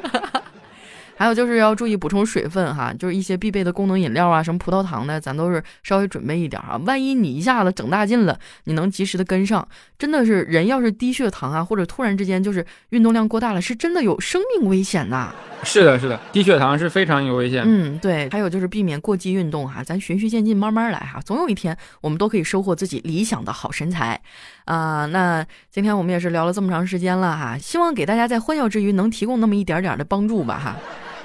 [1.16, 6.76] 还有就是要注意补充水分哈，就是一些必备的功能饮料啊，什么葡萄糖的，咱都是稍微准备一点哈。
[6.84, 9.66] 万一你一下子整大劲了，你能及时的跟上。
[9.98, 15.32] 真的是人要是低血糖啊，或者突然之间就是运动量过大了，是真的有生命危险呐。
[15.62, 17.62] 是的，是的，低血糖是非常有危险。
[17.64, 18.28] 嗯，对。
[18.30, 24.20] 还有就是避免过激运动哈，咱循序渐进，慢慢来哈，总有一天我们都可以收获自己理想的好身材
[24.64, 25.06] 啊。
[25.06, 30.76] 那今天我们也是聊了这么长时间了哈，希望给大家在欢笑之余能提供那么一点点的帮助吧哈。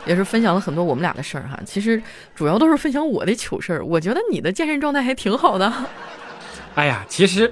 [0.07, 2.01] 也是分享了很多我们俩的事儿哈，其实
[2.35, 3.85] 主要都是分享我的糗事儿。
[3.85, 5.71] 我觉得你的健身状态还挺好的。
[6.75, 7.51] 哎呀，其实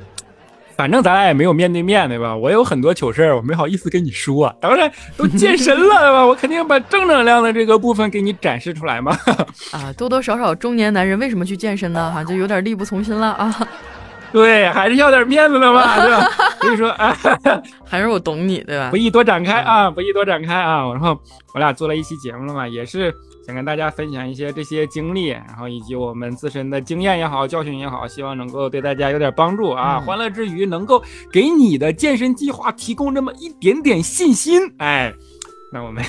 [0.77, 2.35] 反正咱俩也没有面对面对吧？
[2.35, 4.53] 我有很多糗事儿，我没好意思跟你说。
[4.59, 6.23] 当然都健身了对吧？
[6.27, 9.17] 我肯定把正能量的这个部分给你展示出来嘛。
[9.71, 12.11] 啊，多多少少中年男人为什么去健身呢？
[12.11, 13.67] 哈，就有点力不从心了啊。
[14.35, 16.29] 对，还是要点面子的嘛， 对吧？
[16.59, 17.15] 所以说，啊，
[17.87, 18.89] 还是我懂你，对吧？
[18.89, 20.91] 不宜多展开啊，不宜多展开啊。
[20.91, 21.17] 然后
[21.53, 23.13] 我俩做了一期节目了嘛，也是
[23.47, 30.01] 想跟大家分享一些这些经历，然后以及我们自身的经验也好，教训也好，希望能够对大家有点帮助啊。
[30.05, 35.13] 欢乐之余，能够给你的健身计划提供这么一点点信心，哎。
[35.75, 36.01] 那我们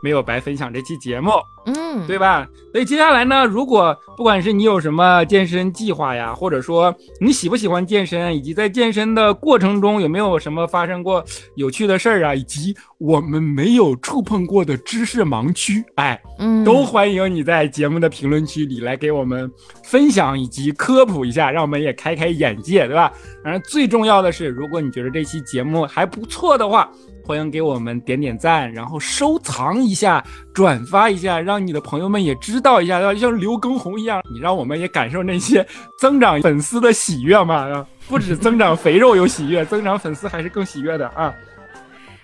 [0.00, 1.32] 没有白分享这期节目，
[1.66, 2.46] 嗯，对吧？
[2.70, 11.24] 所以接下来呢，如果不管是你有什么健身计划呀，或者说你喜不喜欢健身，以及在健身的过程中有没有什么发生过
[11.56, 19.50] 有趣的事儿啊，以及我们没有触碰过的知识盲区，哎，嗯，都欢迎你在节目的评论区里来给我们
[19.82, 23.12] 分享以及科普一下，让我们也开开眼界，对吧？
[23.42, 26.88] 当然，最重要的是，如果你觉得这期节目还不错的话，
[27.24, 35.66] 欢迎给我们点点赞，然后收藏一下，转发一下，让你的朋友们也知道一下，要像刘畊宏一样，你让我们也感受那些
[35.98, 37.54] 增长粉丝的喜悦嘛？
[37.70, 41.32] 啊，不止增长肥肉有喜悦，增长粉丝还是更喜悦的啊！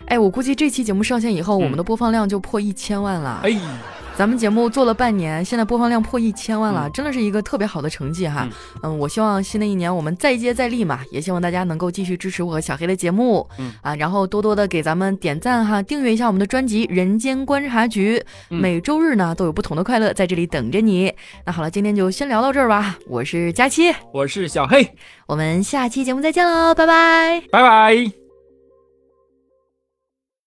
[0.07, 3.40] 哎，我估计这期节目上线以后，我们的播放量就破一千万了。
[3.44, 3.61] 哎。
[4.18, 8.48] 咱们节目做了半年，现在播放量破一千万了，真的是一个特别好的成绩哈。
[8.82, 13.48] 嗯，我希望新的一年我们再接再厉嘛，也希望大家能够继续支持我和小黑的节目。
[13.60, 21.14] 嗯啊，然后多多的给咱们点赞哈，订阅一下我们的专辑《人间观察局》，每周日呢都有不同的快乐在这里等着你。
[21.46, 22.98] 那好了，今天就先聊到这儿吧。
[23.06, 24.96] 我是佳期，我是小黑，
[25.28, 28.17] 我们下期节目再见喽，拜拜，拜拜。